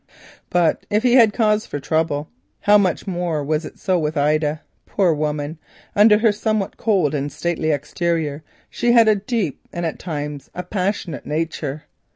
[0.49, 2.27] But if he had cause for trouble,
[2.61, 4.61] how much more was it so with Ida?
[4.87, 5.59] Poor woman!
[5.95, 8.43] under her somewhat cold and stately exterior
[8.81, 11.83] lay a deep and at times a passionate nature.